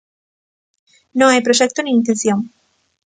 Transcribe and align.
Non 1.19 1.27
hai 1.29 1.41
proxecto 1.47 1.79
nin 1.81 1.97
intención. 1.99 2.39